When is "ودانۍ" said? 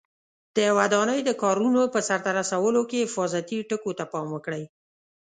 0.77-1.19